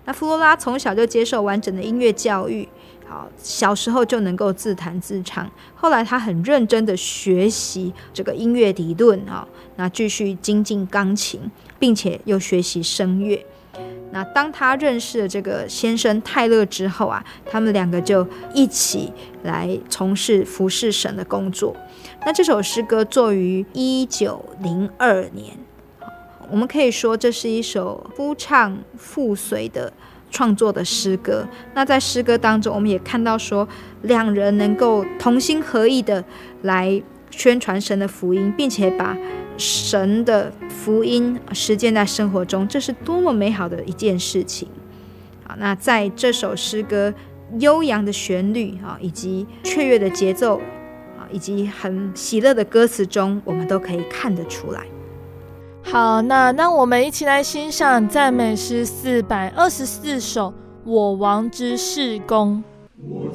[0.05, 2.67] 那弗罗拉从小就接受完整的音乐教育，
[3.07, 5.49] 好，小时候就能够自弹自唱。
[5.75, 9.47] 后来他很认真的学习这个音乐理论啊，
[9.77, 11.39] 那继续精进钢琴，
[11.79, 13.45] 并且又学习声乐。
[14.11, 19.11] 那当他认识了这个先生泰勒之后啊，他们两个就一起
[19.43, 21.75] 来从事服侍神的工作。
[22.25, 25.57] 那这首诗歌作于一九零二年，
[26.49, 29.91] 我们可以说这是一首夫唱妇随的
[30.29, 31.47] 创作的诗歌。
[31.73, 33.67] 那在诗歌当中，我们也看到说
[34.01, 36.23] 两人能够同心合意的
[36.63, 37.01] 来
[37.31, 39.17] 宣传神的福音，并且把
[39.61, 44.67] 神的福音实践在生活中，这是多么美好的一件事情！
[45.47, 47.13] 好，那在这首诗歌
[47.59, 50.57] 悠扬的旋律啊，以及雀跃的节奏
[51.17, 54.81] 啊，以及很喜乐的歌词中，我们都可以看得出来。
[55.83, 60.47] 好，那让我们一起来欣赏赞美诗四百二十四首
[60.83, 62.63] 《我王之事工》。
[63.07, 63.31] 我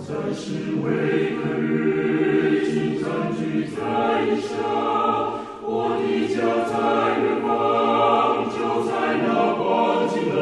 [6.37, 8.93] 就在远方就在
[9.25, 9.27] 那
[9.57, 10.37] 黄金海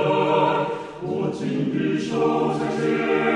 [1.02, 3.33] 握紧的手向前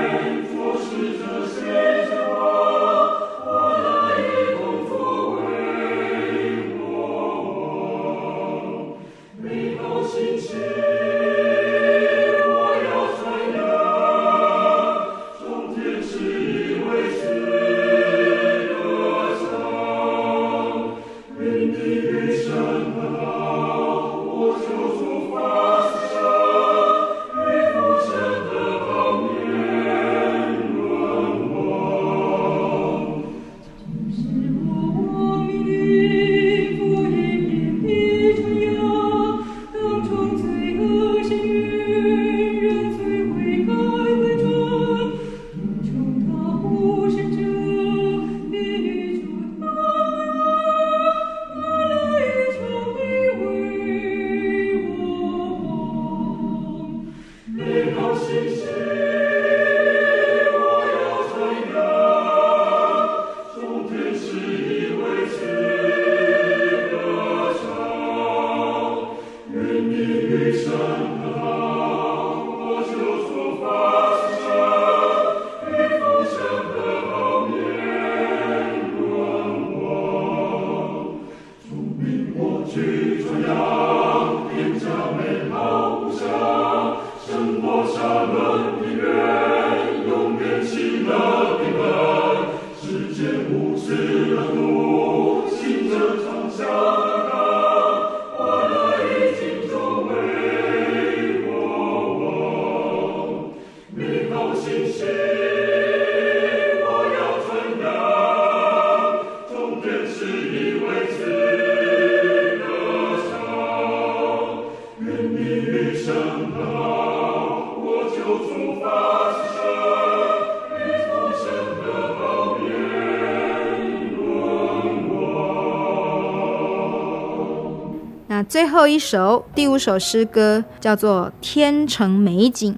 [128.49, 132.73] 最后一首，第五首诗歌叫做《天成美景》，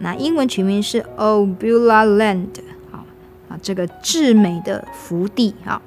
[0.00, 2.48] 那英文曲名是《O Beulah Land》，
[2.90, 3.06] 好
[3.48, 5.80] 啊，这个至美的福地啊。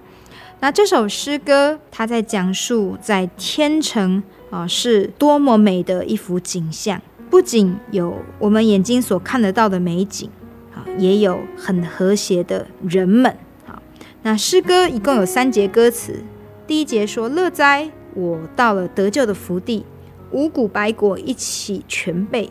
[0.61, 10.27] 那这首诗歌，它在讲述在天成啊是多么美的一幅景象，不仅有我们眼睛所看得到的美景
[10.73, 13.37] 啊，也有很和谐的人们
[13.67, 13.79] 啊。
[14.23, 16.23] 那诗歌一共有三节歌词，
[16.65, 19.85] 第一节说：“乐哉。”我到了得救的福地，
[20.31, 22.49] 五谷白果一起全备，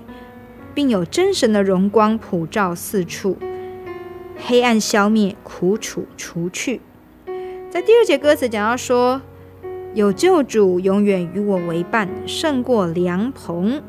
[0.73, 3.37] 并有真神的荣光普照四处，
[4.37, 6.81] 黑暗消灭，苦楚除去。
[7.69, 9.21] 在第二节歌词讲到说，
[9.93, 13.83] 有救主永远与我为伴，胜过良朋。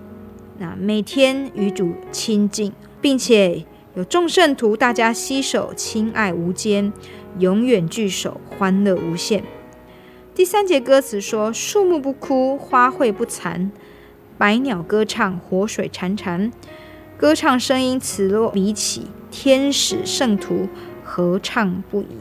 [0.57, 3.63] 那每天与主亲近，并且
[3.93, 6.91] 有众圣徒，大家携手，亲爱无间，
[7.38, 9.43] 永远聚首，欢乐无限。
[10.38, 13.71] 第三节歌词说：树木不枯，花卉不残，
[14.38, 16.51] 百鸟歌唱，活水潺潺，
[17.17, 20.67] 歌唱声音此落彼起，天使圣徒
[21.03, 22.19] 合唱不已。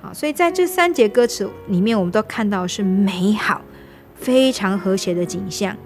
[0.00, 3.60] 好，所以在这三节歌词里面，我们都看到是美好、
[4.14, 5.76] 非常和谐的景象。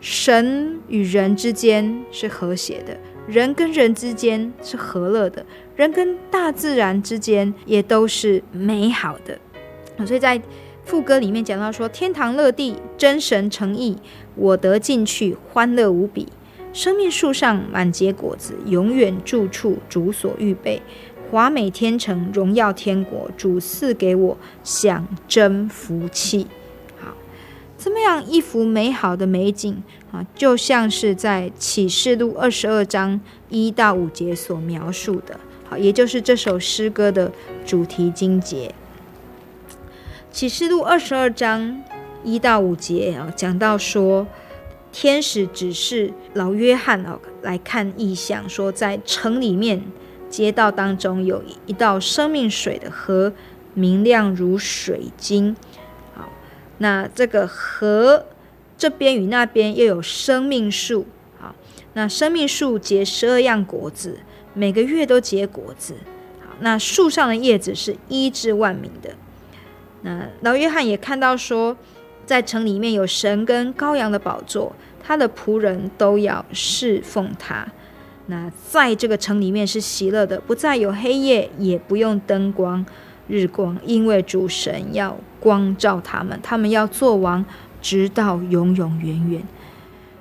[0.00, 5.44] 神与人之间是和谐的，人跟人之间是和乐的，
[5.76, 9.38] 人跟大自然之间也都是美好的。
[10.06, 10.40] 所以在
[10.84, 13.96] 副歌里面讲到说：“天堂乐地，真神诚意，
[14.34, 16.28] 我得进去，欢乐无比。
[16.72, 20.82] 生命树上满结果子，永远住处主所预备。”
[21.30, 26.46] 华美天成，荣耀天国，主赐给我享真福气。
[27.00, 27.14] 好，
[27.78, 29.82] 这么样一幅美好的美景
[30.12, 37.32] 啊，就像是在启示录二十二章一到五节所描述的，好，也就是这首诗歌的
[37.64, 38.72] 主题经节。
[40.34, 41.80] 启示录二十二章
[42.24, 44.26] 一到五节啊，讲到说，
[44.90, 49.84] 天使指示老约翰啊来看异象，说在城里面。
[50.28, 53.32] 街道当中有一道生命水的河，
[53.74, 55.54] 明亮如水晶。
[56.16, 56.28] 好，
[56.78, 58.26] 那这个河
[58.76, 61.06] 这边与那边又有生命树。
[61.38, 61.54] 好，
[61.92, 64.18] 那生命树结十二样果子，
[64.52, 65.94] 每个月都结果子。
[66.44, 69.10] 好，那树上的叶子是医治万民的。
[70.06, 71.74] 那老约翰也看到说，
[72.26, 74.70] 在城里面有神跟羔羊的宝座，
[75.02, 77.66] 他的仆人都要侍奉他。
[78.26, 82.84] 那在这个城里面是喜乐的，不再有黑夜，也不用灯光、
[83.28, 87.44] 日光，因为主神要光照他们，他们要做王，
[87.80, 89.42] 直到永永远远。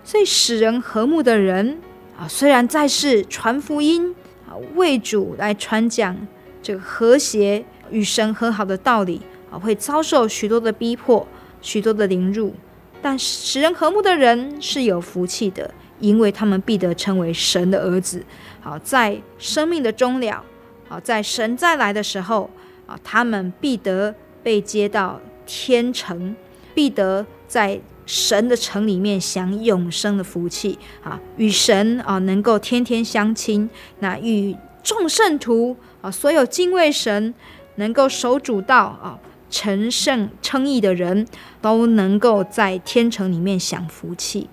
[0.06, 1.78] 所以使人和睦的人
[2.18, 4.16] 啊，虽然在世传福音
[4.48, 6.16] 啊，为主来传讲
[6.62, 9.22] 这个和谐与神和好的道理
[9.60, 11.28] 会遭受许多的逼迫、
[11.62, 12.54] 许多的凌辱，
[13.02, 15.74] 但使人和睦的人是有福气的。
[16.00, 18.22] 因为他们必得称为神的儿子，
[18.60, 20.44] 好，在生命的终了，
[20.90, 22.50] 好，在神再来的时候，
[22.86, 26.36] 啊，他们必得被接到天城，
[26.74, 37.34] 必得在神的城里面享永生的福气，啊，与神啊能够天天相亲，那与众圣徒啊，所有敬畏神、
[37.76, 39.18] 能够守主道啊、
[39.54, 41.28] 成圣称义的人
[41.62, 44.50] 都能够在天城里面享福气。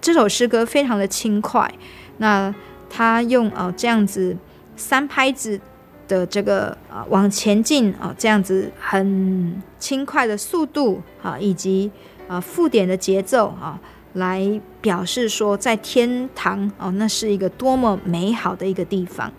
[0.00, 1.72] 这首诗歌非常的轻快，
[2.16, 2.52] 那
[2.90, 4.36] 他用啊这样子
[4.74, 5.60] 三拍子
[6.08, 11.88] 的这个啊往前进啊这样子很轻快的速度啊，以及
[12.26, 13.78] 啊附点的节奏啊，
[14.14, 19.32] 来表示说在天堂哦，那是一个多么美好的一个地方。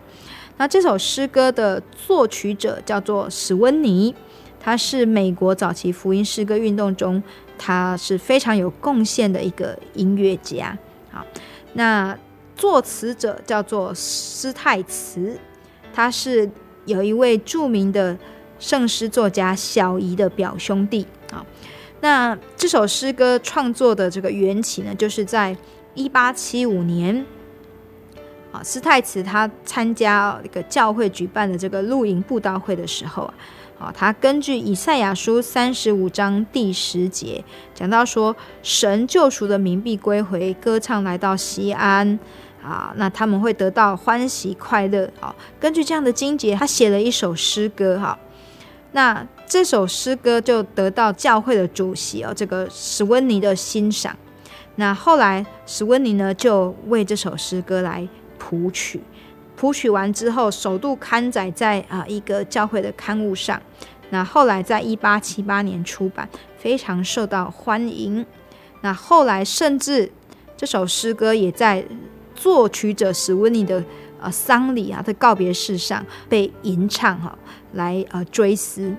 [0.56, 4.14] 那这首诗歌的作曲者叫做史温尼，
[4.64, 7.22] 他是美国早期福音诗歌运动中。
[7.55, 10.76] 他是非常有贡献的一个音乐家，
[11.11, 11.24] 好，
[11.74, 12.18] 那
[12.57, 15.38] 作词者叫做施泰茨，
[15.93, 16.49] 他是
[16.86, 18.18] 有一位著名的
[18.59, 21.45] 圣诗作家小怡的表兄弟，啊，
[22.01, 25.55] 那这首诗歌创作的这个缘起呢，就是在
[25.93, 27.24] 一八七五年，
[28.51, 33.34] 啊，施泰茨他参加一个教会举办的这个露营布道会的时候啊。
[33.96, 42.20] 他根据以赛亚书三十五章第十节讲到说，神救赎的民必归回，歌唱来到西安
[42.64, 45.10] 啊，那他们会得到欢喜快乐。
[45.20, 48.00] 好，根据这样的经节，他写了一首诗歌。
[48.00, 48.18] 哈，
[48.92, 54.16] 那这首诗歌就得到教会的主席哦，这个史温尼的欣赏。
[54.76, 58.08] 那后来史温尼呢，就为这首诗歌来
[58.38, 59.02] 谱曲。
[59.56, 63.62] 谱曲完之后，首度刊载在啊一个教会的刊物上。
[64.10, 66.28] 那后来在一八七八年出版，
[66.58, 68.26] 非常受到欢迎。
[68.82, 70.12] 那后来甚至
[70.58, 71.84] 这首诗歌也在
[72.36, 73.84] 作曲者史温尼的
[74.20, 77.38] 啊丧礼啊的告别式上被吟唱哈，
[77.74, 78.93] 来呃追思。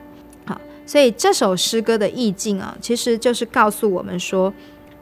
[0.46, 4.52] 好，所以这首诗歌的意境啊，其实就是告诉我们说，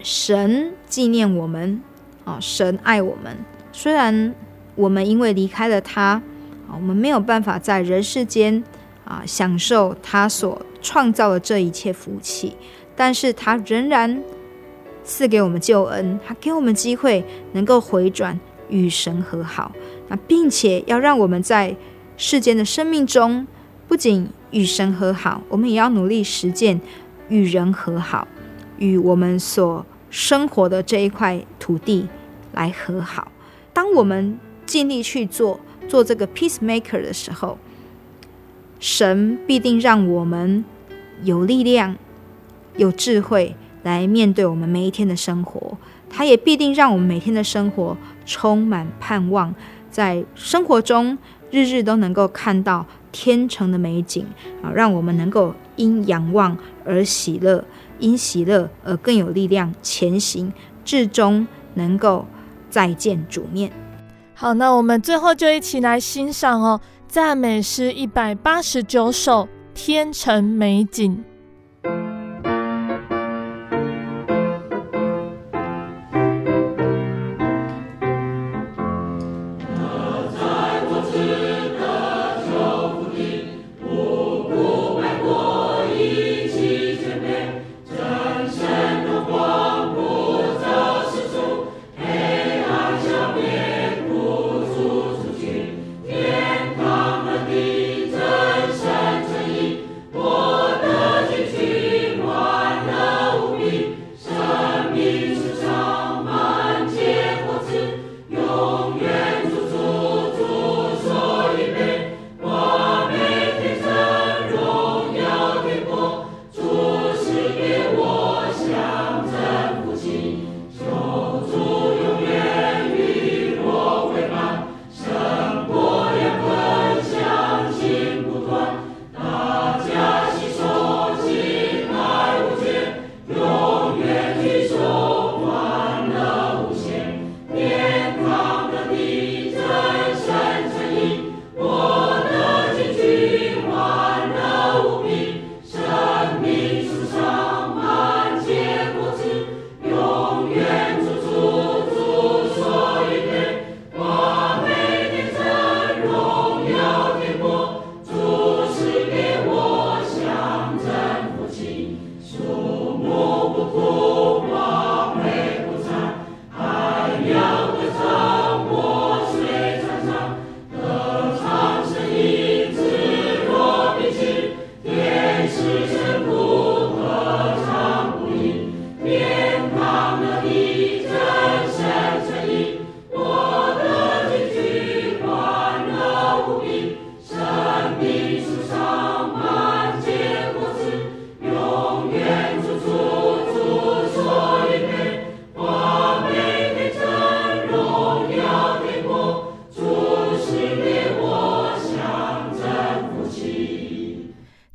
[0.00, 1.80] 神纪念我们
[2.24, 3.36] 啊，神爱我们，
[3.72, 4.34] 虽然。
[4.74, 6.22] 我们因为离开了他，啊
[6.74, 8.62] 我们没有办法在人世间
[9.04, 12.56] 啊享受他所创造的这一切福气，
[12.96, 14.22] 但是他仍然
[15.04, 19.72] 赐给我们救恩，他给我们机会能够回转与神和好，
[20.08, 21.76] 那并且要让我们在
[22.16, 23.46] 世间的生命中
[23.88, 26.80] 不仅与神和好，我们也要努力实践
[27.28, 28.26] 与人和好，
[28.78, 32.06] 与我们所生活的这一块土地
[32.52, 33.30] 来和好。
[33.72, 37.58] 当我们尽力去做做这个 peacemaker 的时候，
[38.80, 40.64] 神必定让我们
[41.22, 41.96] 有力量、
[42.76, 45.76] 有智慧来面对我们每一天的生活。
[46.14, 47.96] 他也必定让我们每天的生活
[48.26, 49.54] 充满盼望，
[49.90, 51.16] 在生活中
[51.50, 54.26] 日日都能够看到天成的美景
[54.62, 57.64] 啊，让我们能够因仰望而喜乐，
[57.98, 60.52] 因喜乐而更有力量前行，
[60.84, 62.26] 至终能够
[62.68, 63.72] 再见主面。
[64.42, 71.16] 好，那我们最后就一起来欣赏哦，赞美诗一百八十九首《天成美景》。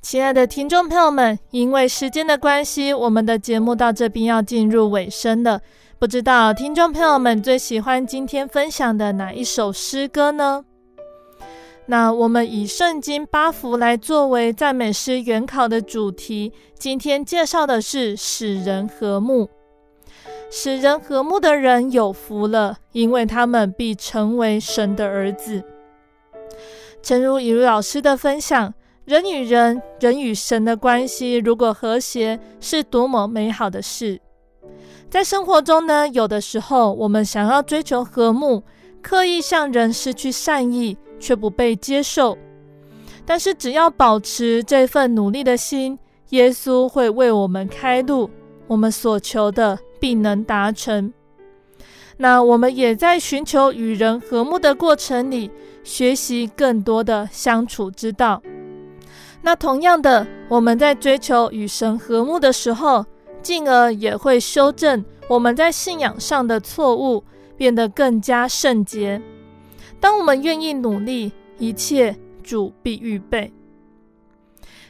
[0.10, 5.60] 亲爱的听众朋友们，因为时间的关系，我们的节目到这边要进入尾声了。
[6.00, 10.64] 不知道听众朋友们最喜欢今天分享的哪一首诗歌呢？
[11.88, 19.50] 那我们以圣经八福来作为赞美诗原考的主题，今天介绍的是使人和睦。
[20.50, 25.62] 使人和睦的人有福了，因为他们必成为神的儿子。
[27.04, 28.74] 诚如以如老师的分享。
[29.08, 34.20] 人与人、人与神的关系如果和谐，是多么美好的事！
[35.10, 38.62] 在生活中呢，有的时候我们想要追求和睦，
[39.02, 42.38] 刻意向人失去善意，却不被接受。
[43.26, 45.98] 但是只要保持这份努力的心，
[46.32, 48.30] 耶稣会为我们开路，
[48.68, 51.14] 我们所求的必能达成。
[52.18, 55.50] 那我们也在寻求与人和睦的过程里，
[55.82, 58.44] 学习更多的相处之道。
[59.42, 63.06] 那同样的，我们在追求与神和睦的时候，
[63.42, 67.24] 进而也会修正我们在信仰上的错误，
[67.56, 69.22] 变得更加圣洁。
[70.00, 73.54] 当我们愿意努力，一切主必预备。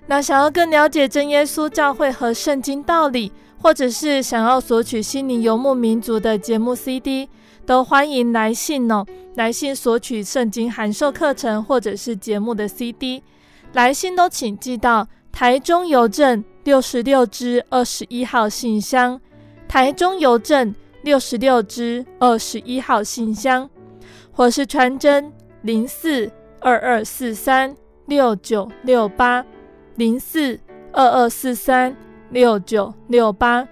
[0.08, 3.32] 那想要更了解真耶稣教会和圣经道理，
[3.62, 7.30] 或者是想要索取心灵游牧民族的节目 CD，
[7.66, 13.22] 都欢迎来信哦，来信索取圣经函授课程或者是节目的 CD。
[13.78, 19.22] 来信都请寄到台中邮政六十六支二十一号信箱，
[19.68, 20.74] 台中邮政
[21.04, 23.70] 六十六支二十一号信箱，
[24.32, 26.28] 或是传真零四
[26.60, 29.46] 二二四三六九六八
[29.94, 30.60] 零四
[30.92, 31.96] 二二四三
[32.32, 33.68] 六九六八。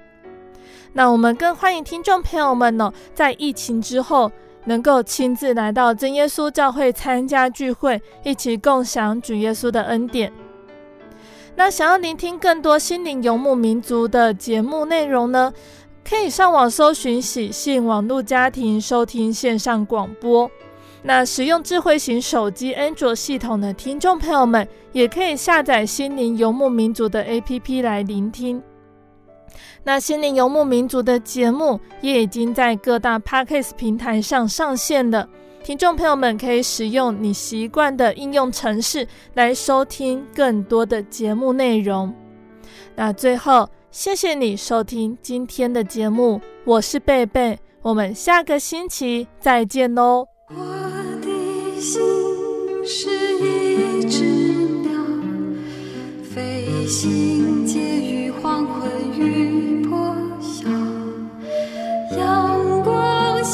[0.93, 4.31] 那我们更欢迎听众朋友们呢，在疫情之后。
[4.65, 10.31] 能够亲自来到真耶稣教会参加聚会，一起共享主耶稣的恩典。
[11.55, 15.53] 那想要聆听更多心灵游牧民族的节目内容呢？
[16.07, 20.51] 可以上网搜寻喜信网络家庭收听线上广播。
[21.01, 28.61] 那使用智慧型手机安卓系统的听众朋友们，也可以下载心灵游牧民族的 APP 来聆听。
[29.87, 35.29] 那心灵游牧民族的节目也已经在各大 Podcast 平台上上线了，
[35.63, 42.11] 听众朋友们可以使用你习惯的应用程式来收听更多的节目内容。
[42.95, 50.25] 那最后，谢谢你收听今天的节目，我是贝贝，我们下个星期再见喽。
[50.49, 50.55] 我
[51.21, 52.01] 的心
[52.83, 53.07] 是
[53.37, 54.23] 一只
[54.81, 54.99] 鸟，
[56.23, 58.14] 飞行介于